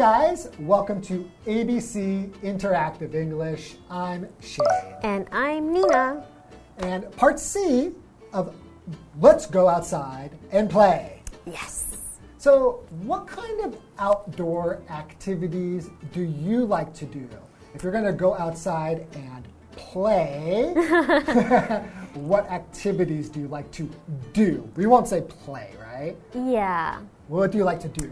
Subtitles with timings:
[0.00, 3.74] guys, welcome to ABC Interactive English.
[3.90, 4.64] I'm Shane.
[5.02, 6.24] And I'm Nina.
[6.78, 7.92] And part C
[8.32, 8.54] of
[9.20, 11.20] Let's Go Outside and Play.
[11.44, 11.98] Yes.
[12.38, 17.28] So, what kind of outdoor activities do you like to do?
[17.74, 20.72] If you're going to go outside and play,
[22.14, 23.90] what activities do you like to
[24.32, 24.66] do?
[24.76, 26.16] We won't say play, right?
[26.34, 27.02] Yeah.
[27.28, 28.10] What do you like to do?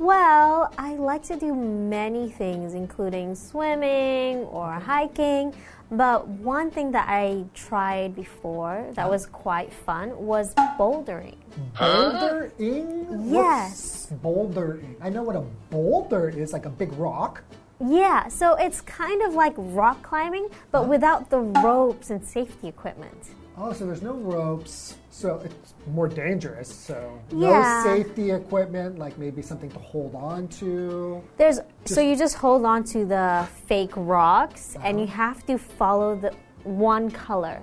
[0.00, 5.54] Well, I like to do many things, including swimming or hiking.
[5.90, 11.36] But one thing that I tried before that was quite fun was bouldering.
[11.74, 13.30] Bouldering?
[13.30, 14.06] Yes.
[14.08, 14.94] What's bouldering.
[15.02, 17.42] I know what a boulder is, like a big rock.
[17.78, 23.34] Yeah, so it's kind of like rock climbing, but without the ropes and safety equipment.
[23.62, 26.74] Oh, so there's no ropes, so it's more dangerous.
[26.74, 27.82] So Yeah.
[27.84, 31.22] no safety equipment, like maybe something to hold on to.
[31.36, 35.16] There's so you just hold on to the fake rocks and you uh-huh.
[35.16, 36.32] have to follow the
[36.64, 37.60] one color.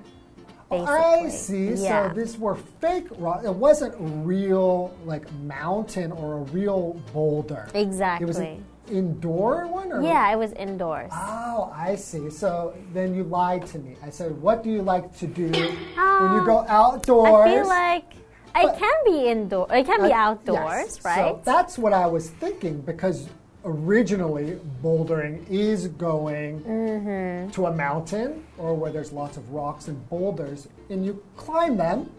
[0.69, 0.99] Oh, basically.
[0.99, 1.83] I see.
[1.83, 2.09] Yeah.
[2.09, 3.43] So these were fake rock.
[3.43, 7.67] It wasn't real, like mountain or a real boulder.
[7.73, 8.25] exactly.
[8.25, 11.11] It was an indoor one, or yeah, it was indoors.
[11.13, 12.29] Oh, I see.
[12.29, 13.95] So then you lied to me.
[14.03, 17.67] I said, "What do you like to do when you go outdoors?" Um, I feel
[17.67, 18.13] like
[18.55, 19.67] I But- can be indoor.
[19.71, 21.05] It can be Uh, outdoors, yes.
[21.05, 21.35] right?
[21.35, 23.27] So that's what I was thinking because
[23.65, 27.49] originally bouldering is going Mm-hmm.
[27.51, 32.09] to a mountain or where there's lots of rocks and boulders, and you climb them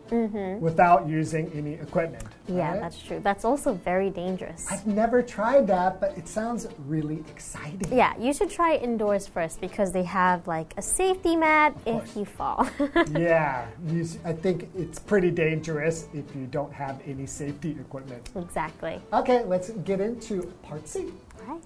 [0.61, 2.25] without using any equipment.
[2.49, 2.81] Yeah, right?
[2.81, 3.21] that's true.
[3.21, 4.67] That's also very dangerous.
[4.71, 7.93] I've never tried that, but it sounds really exciting.
[7.97, 12.25] yeah, you should try indoors first because they have like a safety mat if you
[12.25, 12.67] fall.
[13.19, 18.31] Yeah, you, s- I think it's pretty dangerous if you don't have any safety equipment.
[18.37, 19.01] exactly.
[19.13, 21.07] Okay, let's get into part C.
[21.47, 21.63] Right.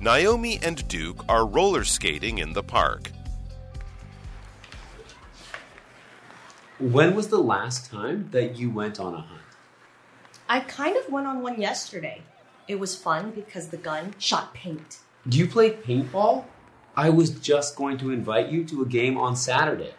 [0.00, 3.10] Naomi and Duke are roller skating in the park.
[6.80, 9.40] When was the last time that you went on a hunt?
[10.48, 12.22] I kind of went on one yesterday.
[12.66, 14.98] It was fun because the gun shot paint.
[15.28, 16.44] Do you play paintball?
[16.96, 19.94] I was just going to invite you to a game on Saturday.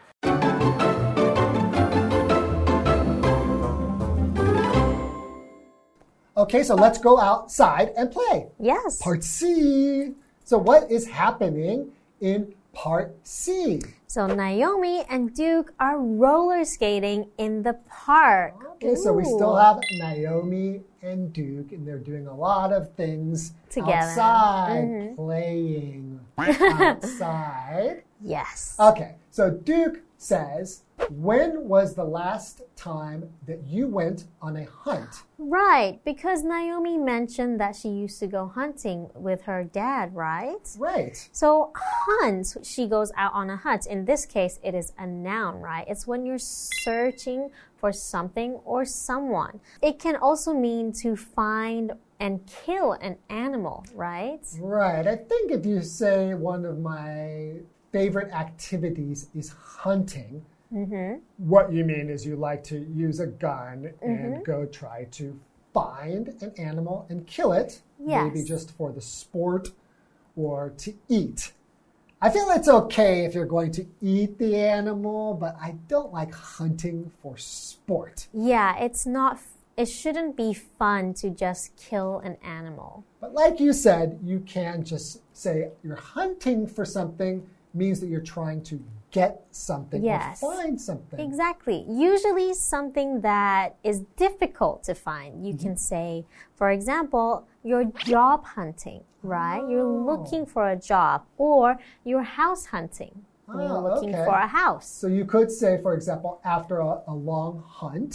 [6.35, 8.47] Okay, so let's go outside and play.
[8.59, 9.01] Yes.
[9.01, 10.11] Part C.
[10.43, 13.81] So, what is happening in part C?
[14.07, 18.53] So Naomi and Duke are roller skating in the park.
[18.75, 23.53] Okay, so we still have Naomi and Duke, and they're doing a lot of things
[23.69, 23.91] Together.
[23.91, 25.15] outside, Mm-hmm.
[25.15, 28.03] playing outside.
[28.21, 28.75] Yes.
[28.79, 35.23] Okay, so Duke says, When was the last time that you went on a hunt?
[35.37, 40.67] Right, because Naomi mentioned that she used to go hunting with her dad, right?
[40.77, 41.29] Right.
[41.31, 43.85] So, hunt, she goes out on a hunt.
[43.87, 45.85] In this case, it is a noun, right?
[45.87, 49.59] It's when you're searching for something or someone.
[49.81, 54.39] It can also mean to find and kill an animal, right?
[54.59, 55.05] Right.
[55.05, 57.57] I think if you say one of my
[57.91, 61.19] favorite activities is hunting, Mm-hmm.
[61.37, 65.39] what you mean is you like to use a gun and go try to
[65.73, 69.71] find an animal and kill it, maybe just for the sport
[70.35, 71.53] or to eat.
[72.21, 76.33] I feel it's okay if you're going to eat the animal, but I don't like
[76.33, 78.27] hunting for sport.
[78.33, 79.39] Yeah, it's not,
[79.77, 83.03] it shouldn't be fun to just kill an animal.
[83.19, 88.21] But like you said, you can just say you're hunting for something means that you're
[88.21, 88.81] trying to
[89.19, 90.41] get something Yes.
[90.41, 91.19] find something.
[91.27, 91.79] Exactly.
[92.11, 95.31] Usually something that is difficult to find.
[95.45, 95.65] You Mm-hmm.
[95.65, 96.25] can say,
[96.59, 97.27] for example,
[97.63, 99.63] you're job hunting, right?
[99.71, 100.05] You're Oh.
[100.11, 101.65] looking for a job, or
[102.03, 103.15] you're house hunting.
[103.47, 104.25] when You're Oh, looking okay.
[104.27, 104.87] for a house.
[105.01, 108.13] So you could say, for example, after a, a long hunt,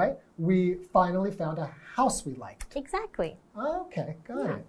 [0.00, 0.14] right?
[0.48, 0.56] We
[0.98, 2.76] finally found a house we liked.
[2.82, 3.30] Exactly.
[3.56, 4.66] Okay, got it.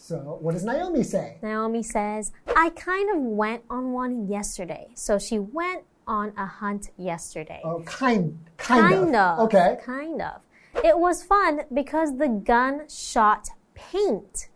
[0.00, 1.38] So what does Naomi say?
[1.42, 4.88] Naomi says, I kind of went on one yesterday.
[4.94, 7.60] So she went on a hunt yesterday.
[7.64, 9.40] Oh, kind, kind, kind of.
[9.40, 9.76] Okay.
[9.84, 10.40] Kind of.
[10.84, 14.48] It was fun because the gun shot paint.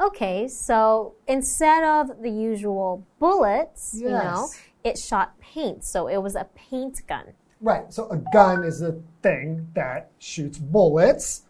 [0.00, 4.48] Okay, so instead of the usual bullets, you know,
[4.84, 5.84] it shot paint.
[5.84, 7.32] So it was a paint gun.
[7.60, 7.92] Right.
[7.92, 11.42] So a gun is a thing that shoots bullets,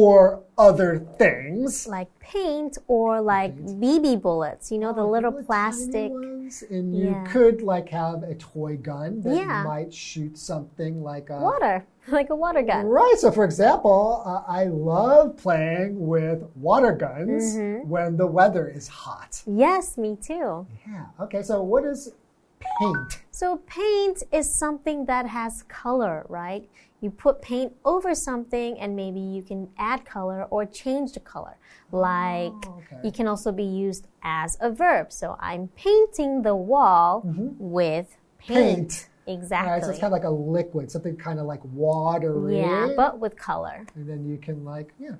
[0.00, 1.86] or other things.
[1.88, 6.12] like paint or like BB bullets, you know, the little plastic.
[6.12, 7.24] ones, and you Yeah.
[7.24, 9.64] could like have a toy gun that Yeah.
[9.64, 12.86] might shoot something like a Water, like a water gun.
[12.86, 13.16] Right.
[13.18, 17.88] So, for example, uh, I love playing with water guns Mm-hmm.
[17.88, 19.42] when the weather is hot.
[19.44, 20.66] Yes, me too.
[20.88, 21.06] Yeah.
[21.24, 21.42] Okay.
[21.42, 22.12] So, what is
[22.60, 23.22] paint?
[23.32, 26.68] So, paint is something that has color, right?
[27.00, 31.56] You put paint over something and maybe you can add color or change the color.
[31.92, 32.98] Like, okay.
[33.02, 35.10] you can also be used as a verb.
[35.12, 37.22] So, I'm painting the wall
[37.58, 38.76] with paint.
[38.76, 39.06] Paint.
[39.26, 39.70] Exactly.
[39.72, 39.82] Right.
[39.82, 42.58] So, it's kind of like a liquid, something kind of like watery.
[42.58, 43.86] yeah, but with color.
[43.94, 45.16] And then you can, like, yeah,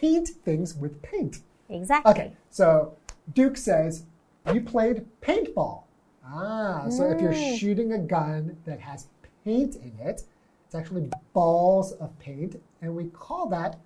[0.00, 1.38] paint things with paint.
[1.68, 2.12] Exactly.
[2.12, 2.32] Okay.
[2.50, 2.94] So,
[3.34, 4.04] Duke says,
[4.52, 5.82] You played paintball.
[6.24, 7.58] Ah, so if you're Mm.
[7.58, 9.08] shooting a gun that has
[9.44, 10.22] paint in it,
[10.66, 13.78] it's actually balls of paint, and we call that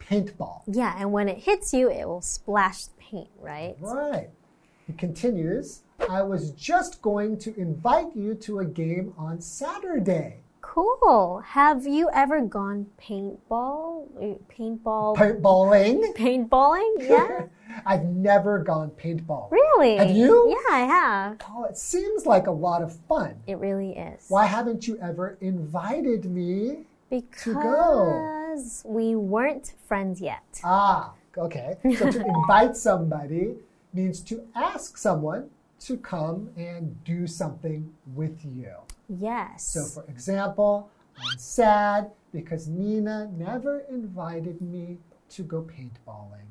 [0.00, 0.62] paintball.
[0.66, 3.76] Yeah, and when it hits you, it will splash paint, right?
[3.80, 4.30] Right.
[4.86, 10.38] He continues, I was just going to invite you to a game on Saturday.
[10.78, 11.42] Cool.
[11.44, 14.06] Have you ever gone paintball?
[14.16, 15.16] Uh, Paintball?
[15.16, 16.14] Paintballing?
[16.14, 16.94] Paintballing?
[17.00, 17.46] Yeah.
[17.84, 19.50] I've never gone paintball.
[19.50, 19.96] Really?
[19.96, 20.50] Have you?
[20.50, 21.38] Yeah, I have.
[21.50, 23.34] Oh, it seems like a lot of fun.
[23.48, 24.26] It really is.
[24.28, 26.86] Why haven't you ever invited me?
[27.10, 28.44] Because go?
[28.48, 30.60] Because we weren't friends yet.
[30.62, 31.76] Ah, okay.
[31.96, 33.56] So to invite somebody
[33.92, 35.50] means to ask someone
[35.80, 38.74] to come and do something with you.
[39.08, 39.64] Yes.
[39.64, 44.98] So, for example, I'm sad because Nina never invited me
[45.30, 46.44] to go paintballing.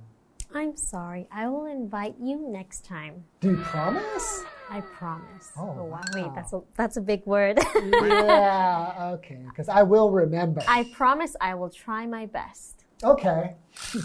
[0.53, 1.27] I'm sorry.
[1.31, 3.25] I will invite you next time.
[3.41, 4.43] Do you promise?
[4.69, 5.51] I promise.
[5.57, 5.85] Oh, wow.
[5.85, 6.01] wow.
[6.13, 7.59] Wait, that's a that's a big word.
[7.75, 10.61] yeah, okay, because I will remember.
[10.67, 12.85] I promise I will try my best.
[13.03, 13.55] Okay,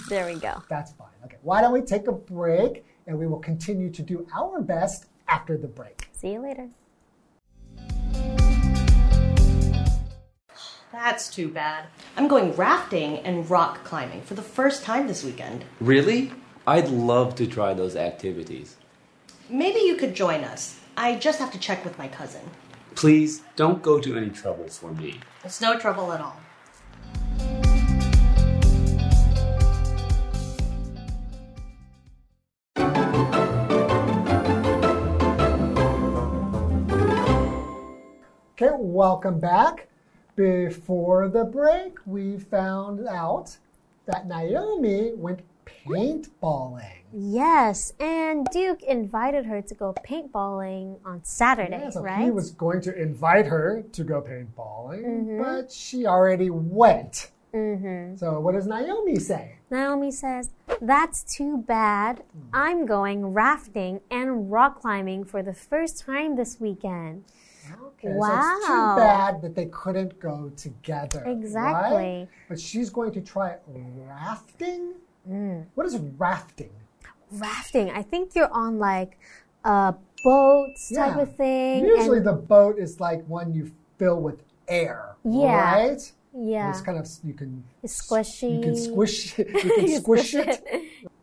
[0.08, 0.62] There we go.
[0.68, 1.08] that's fine.
[1.24, 5.06] Okay, why don't we take a break and we will continue to do our best
[5.28, 6.08] after the break.
[6.12, 6.68] See you later.
[11.12, 11.84] That's too bad.
[12.16, 15.62] I'm going rafting and rock climbing for the first time this weekend.
[15.78, 16.32] Really?
[16.66, 18.76] I'd love to try those activities.
[19.50, 20.80] Maybe you could join us.
[20.96, 22.40] I just have to check with my cousin.
[22.94, 25.20] Please don't go to any trouble for me.
[25.44, 26.40] It's no trouble at all.
[38.56, 39.88] Okay, welcome back.
[40.36, 43.56] Before the break, we found out
[44.06, 46.88] that Naomi went paintballing.
[47.12, 52.24] Yes, and Duke invited her to go paintballing on Saturday, Yeah, so right?
[52.24, 55.42] he was going to invite her to go paintballing, Mm-hmm.
[55.42, 57.30] but she already went.
[57.54, 59.56] So, what does Naomi say?
[59.70, 60.48] Naomi says,
[60.80, 62.22] That's too bad.
[62.54, 67.24] I'm going rafting and rock climbing for the first time this weekend.
[67.70, 68.58] Okay, so it's Wow.
[68.66, 71.22] too bad that they couldn't go together.
[71.26, 71.96] Exactly.
[71.96, 72.28] right?
[72.48, 74.94] But she's going to try rafting.
[75.28, 75.66] Mm.
[75.74, 76.70] What is rafting?
[77.30, 79.18] Rafting, I think you're on like
[79.64, 81.84] a boat type of thing.
[81.86, 85.16] Usually, and- the boat is like one you fill with air.
[85.24, 85.74] Yeah.
[85.74, 86.12] Right?
[86.34, 88.56] yeah, It's kind of you can it's squishy.
[88.56, 89.48] you can squish it.
[89.52, 90.64] You can squish it.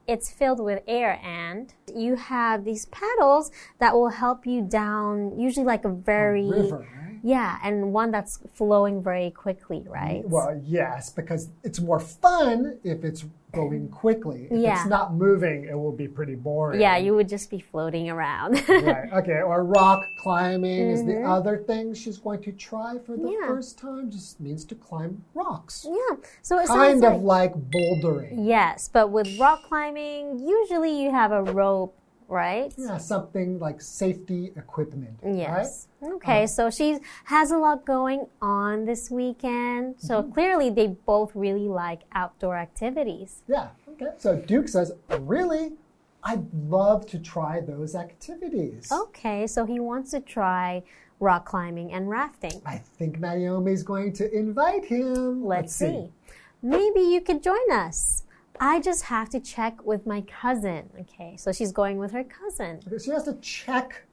[0.09, 5.65] It's filled with air, and you have these paddles that will help you down, usually
[5.65, 7.08] like a very River, right?
[7.23, 10.23] Yeah, and one that's flowing very quickly, right?
[10.27, 14.47] Well, yes, because it's more fun if it's going quickly.
[14.51, 14.79] If Yeah.
[14.79, 16.79] it's not moving, it will be pretty boring.
[16.79, 18.61] yeah, you would just be floating around.
[18.69, 19.11] right.
[19.11, 19.41] Okay.
[19.41, 23.41] Or rock climbing is the other thing she's going to try for the Mm-hmm.
[23.41, 23.47] Yeah.
[23.47, 24.11] first time.
[24.11, 25.83] Just means to climb rocks.
[25.89, 28.45] yeah, so it Kind of like like bouldering.
[28.45, 31.95] yes, but with rock climbing, usually you have a rope,
[32.29, 32.73] right?
[32.77, 35.19] Yeah, something like safety equipment.
[35.25, 35.87] Yes.
[36.01, 36.47] Okay, uh-huh.
[36.47, 39.95] so she has a lot going on this weekend.
[39.97, 40.31] So mm-hmm.
[40.31, 43.41] clearly, they both really like outdoor activities.
[43.47, 43.69] Yeah.
[43.89, 44.11] Okay.
[44.17, 45.73] So Duke says, Really?
[46.23, 48.91] I'd love to try those activities.
[48.91, 50.83] Okay, so he wants to try
[51.19, 52.61] rock climbing and rafting.
[52.65, 55.45] I think Naomi's going to invite him.
[55.45, 56.11] Let's, see.
[56.61, 58.23] Maybe you could join us.
[58.59, 60.89] I just have to check with my cousin.
[61.01, 62.79] Okay, so she's going with her cousin.
[62.87, 64.05] Okay, She has to check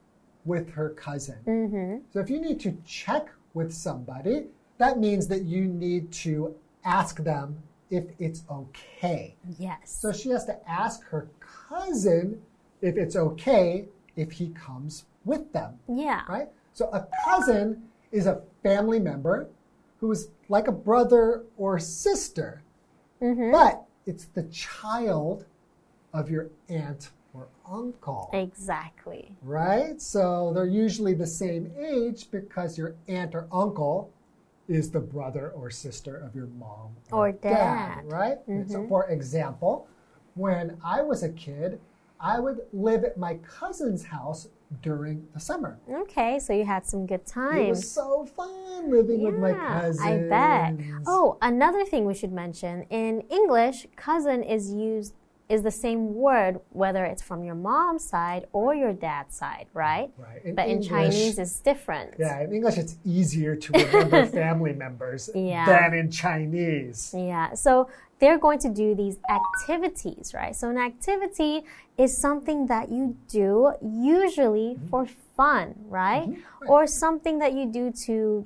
[0.45, 1.37] with her cousin.
[1.45, 1.97] Mm-hmm.
[2.13, 4.45] So if you need to check with somebody,
[4.77, 9.35] that means that you need to ask them if it's okay.
[9.57, 9.97] Yes.
[10.01, 12.41] So she has to ask her cousin
[12.81, 13.85] if it's okay
[14.15, 16.23] if he comes with them, yeah.
[16.27, 16.47] right?
[16.73, 19.49] So a cousin is a family member
[19.99, 22.61] who is like a brother or sister.
[23.19, 25.45] but it's the child
[26.13, 28.29] of your aunt or uncle.
[28.33, 29.31] Exactly.
[29.43, 30.01] Right?
[30.01, 34.09] So they're usually the same age because your aunt or uncle
[34.67, 38.01] is the brother or sister of your mom Or dad.
[38.05, 38.37] right?
[38.49, 38.71] Mm-hmm.
[38.71, 39.87] So, for example,
[40.35, 41.79] when I was a kid,
[42.19, 44.49] I would live at my cousin's house
[44.81, 45.79] during the summer.
[45.89, 47.67] Okay, so you had some good times.
[47.67, 50.01] It was so fun living with my Yeah, cousins.
[50.01, 50.73] I bet.
[51.05, 55.13] Oh, another thing we should mention in English, cousin is used
[55.49, 60.09] is the same word whether it's from your mom's side or your dad's side, right?
[60.17, 60.43] Right.
[60.43, 62.15] In but in Chinese, it's different.
[62.19, 65.65] Yeah, in English, it's easier to remember family members Yeah.
[65.65, 67.13] than in Chinese.
[67.17, 67.89] Yeah, so
[68.19, 70.55] they're going to do these activities, right?
[70.55, 71.63] So, an activity
[71.97, 74.87] is something that you do usually Mm-hmm.
[74.87, 75.05] for
[75.37, 76.27] fun, right?
[76.67, 78.45] Or something that you do to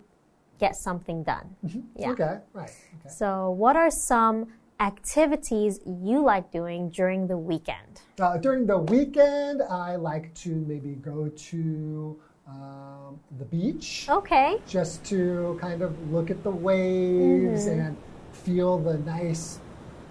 [0.60, 1.56] get something done.
[1.96, 2.12] Yeah.
[2.12, 2.70] Okay, right.
[3.00, 3.10] Okay.
[3.10, 4.48] So, what are some
[4.82, 8.02] activities you like doing during the weekend?
[8.20, 14.58] Uh, during the weekend, I like to maybe go to um, the beach Okay.
[14.68, 17.80] just to kind of look at the waves Mm-hmm.
[17.80, 17.98] and
[18.34, 19.60] feel the nice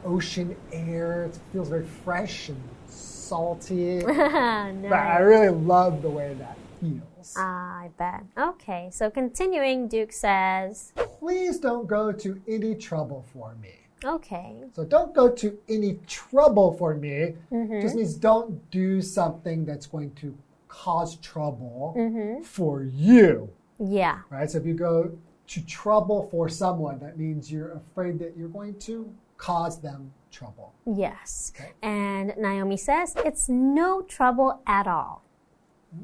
[0.04, 1.24] ocean air.
[1.24, 4.00] It feels very fresh and salty.
[4.04, 7.34] But I really love the way that feels.
[7.36, 8.22] Ah, I bet.
[8.38, 13.74] Okay, so continuing, Duke says, Please don't go to any trouble for me.
[14.04, 14.56] Okay.
[14.74, 17.34] So don't go to any trouble for me.
[17.52, 17.80] Mm-hmm.
[17.80, 20.36] Just means don't do something that's going to
[20.68, 22.42] cause trouble Mm-hmm.
[22.42, 23.50] for you.
[23.78, 24.20] Yeah.
[24.30, 24.50] Right?
[24.50, 25.16] So if you go
[25.48, 30.72] to trouble for someone, that means you're afraid that you're going to cause them trouble.
[30.86, 31.52] Yes.
[31.56, 31.72] Okay.
[31.82, 35.24] And Naomi says, it's no trouble at all.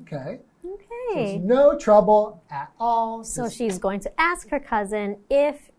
[0.03, 0.41] Okay.
[0.65, 1.39] It's Okay.
[1.39, 3.23] no trouble at all.
[3.23, 5.71] So she's going to ask her cousin if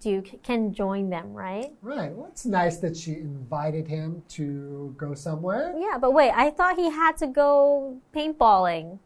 [0.00, 1.72] Duke can join them, right?
[1.80, 2.12] right.
[2.12, 5.74] Well, it's nice that she invited him to go somewhere.
[5.76, 8.98] Yeah, but wait, I thought he had to go paintballing.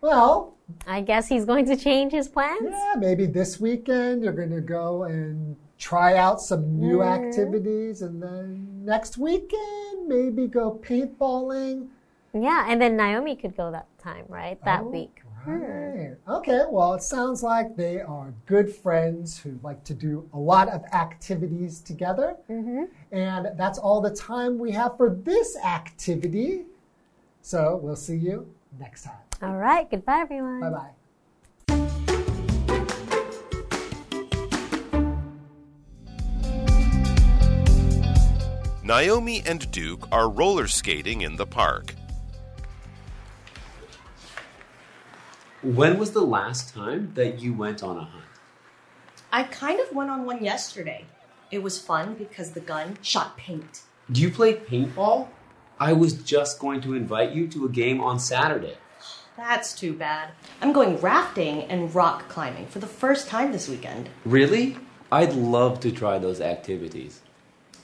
[0.00, 0.54] Well,
[0.86, 2.60] I guess he's going to change his plans?
[2.62, 7.24] Yeah, maybe this weekend you're going to go and try out some new Mm-hmm.
[7.26, 11.88] activities, and then next weekend maybe go paintballing.
[12.32, 14.62] Yeah, and then Naomi could go that time, right?
[14.64, 15.22] That Oh, week.
[15.46, 16.16] Right.
[16.28, 20.68] Okay, well, it sounds like they are good friends who like to do a lot
[20.68, 22.36] of activities together.
[22.50, 22.84] Mm-hmm.
[23.12, 26.64] And that's all the time we have for this activity.
[27.42, 29.14] So we'll see you next time.
[29.40, 30.60] All right, goodbye, everyone.
[30.60, 30.90] Bye bye.
[38.88, 41.94] Naomi and Duke are roller skating in the park.
[45.68, 48.24] When was the last time that you went on a hunt?
[49.30, 51.04] I kind of went on one yesterday.
[51.50, 53.82] It was fun because the gun shot paint.
[54.10, 55.28] Do you play paintball?
[55.78, 58.78] I was just going to invite you to a game on Saturday.
[59.36, 60.30] That's too bad.
[60.62, 64.08] I'm going rafting and rock climbing for the first time this weekend.
[64.24, 64.78] Really?
[65.12, 67.20] I'd love to try those activities.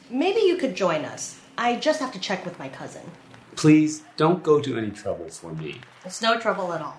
[0.09, 1.39] Maybe you could join us.
[1.59, 3.03] I just have to check with my cousin.
[3.57, 5.83] Please don't go to any trouble for me.
[6.07, 6.97] It's no trouble at all.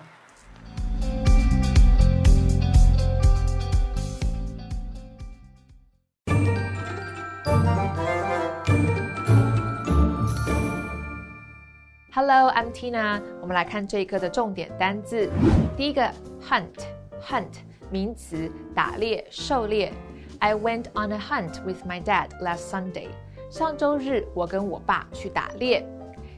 [12.15, 13.21] Hello, I'm Tina。
[13.41, 15.29] 我们来看这一课的重点单字。
[15.77, 16.01] 第一个，
[16.41, 17.53] hunt，hunt，
[17.89, 19.93] 名词，打猎、狩猎。
[20.39, 23.07] I went on a hunt with my dad last Sunday。
[23.49, 25.87] 上周日，我跟我爸去打猎。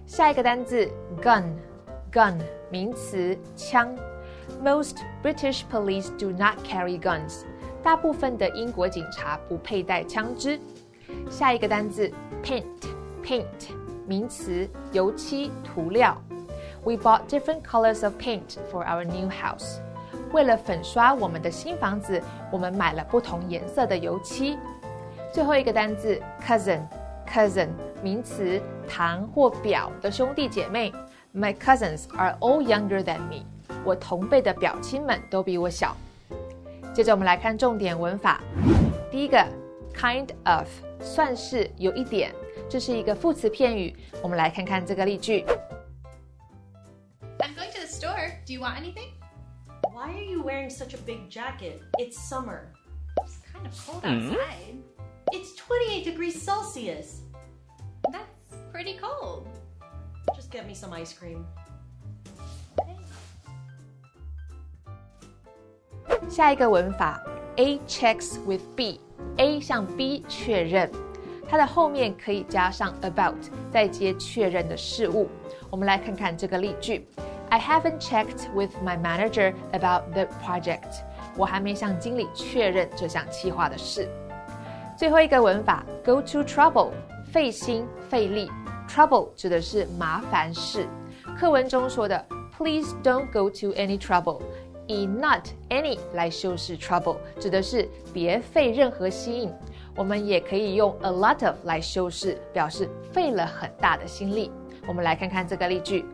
[0.05, 0.87] 下一个单字，
[1.21, 2.37] gun，gun，
[2.69, 3.95] 名词，枪。
[4.63, 7.45] Most British police do not carry guns。
[7.81, 10.59] 大部分的英国警察不佩戴枪支。
[11.31, 12.11] 下一个单字，
[12.43, 13.45] paint，paint，
[14.08, 16.16] 名词，油漆、涂料。
[16.82, 19.80] We bought different colors of paint for our new house。
[20.32, 24.58] 为了粉刷我们的新房子，我们买了不同颜色的油漆。
[25.30, 27.68] 最后一个单字，cousin，cousin，
[28.02, 30.90] 名词，堂或表的兄弟姐妹。
[31.34, 33.44] My cousins are all younger than me。
[33.84, 35.94] 我同辈的表亲们都比我小。
[36.94, 38.40] 接着我们来看重点文法。
[39.10, 39.38] 第一个
[39.94, 40.66] ，kind of，
[41.00, 42.32] 算是有一点，
[42.68, 43.94] 这是一个副词片语。
[44.22, 45.44] 我们来看看这个例句。
[47.38, 48.32] I'm going to the store.
[48.46, 49.12] Do you want anything?
[49.92, 51.80] Why are you wearing such a big jacket?
[51.98, 52.72] It's summer.
[53.24, 54.82] It's kind of cold outside.
[55.32, 57.22] It's 28 degrees Celsius.
[58.10, 59.48] That's pretty cold.
[60.34, 61.44] Just get me some ice cream.
[66.28, 67.22] 下一个文法
[67.56, 70.90] ，A checks with B，A 向 B 确认。
[71.48, 73.34] 它的后面可以加上 about，
[73.72, 75.28] 再接确认的事物。
[75.70, 77.08] 我们来看看这个例句
[77.48, 81.02] ：I haven't checked with my manager about the project。
[81.36, 84.08] 我还没向经理确认这项计划的事。
[84.96, 86.90] 最后一个文法，go to trouble，
[87.32, 88.50] 费心费力。
[88.88, 90.86] trouble 指的是麻烦事。
[91.38, 92.26] 课文中说的
[92.56, 94.40] Please don't go to any trouble，
[94.88, 99.52] 以 not any 来修饰 trouble，指的是别费任何心。
[99.98, 104.48] 我们也可以用 a lot of 来修饰，表示费了很大的心力。
[104.86, 106.04] 我们来看看这个例句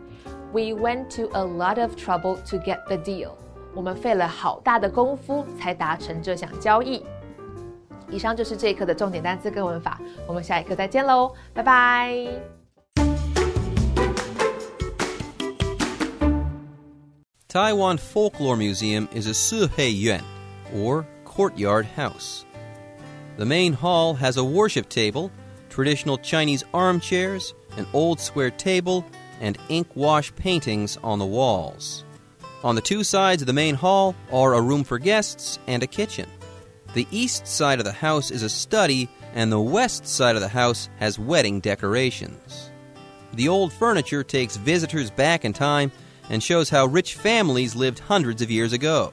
[0.52, 3.32] ：We went to a lot of trouble to get the deal。
[3.74, 7.04] 我们费了好大的功夫才达成这项交易。
[8.08, 12.26] 以上就是这一课的重点单词跟文法，我们下一课再见喽，拜拜。
[17.48, 20.22] Taiwan Folklore Museum is a Siheyuan,
[20.74, 22.44] or courtyard house.
[23.36, 25.32] The main hall has a worship table,
[25.68, 29.04] traditional Chinese armchairs, an old square table,
[29.40, 32.04] and ink wash paintings on the walls.
[32.62, 35.86] On the two sides of the main hall are a room for guests and a
[35.88, 36.28] kitchen.
[36.94, 40.48] The east side of the house is a study, and the west side of the
[40.48, 42.70] house has wedding decorations.
[43.32, 45.90] The old furniture takes visitors back in time
[46.30, 49.12] and shows how rich families lived hundreds of years ago.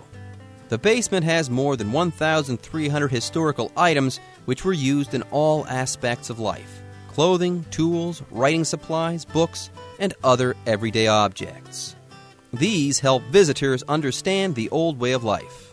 [0.72, 6.40] The basement has more than 1,300 historical items which were used in all aspects of
[6.40, 11.98] life clothing, tools, writing supplies, books, and other everyday objects.
[12.54, 15.71] These help visitors understand the old way of life.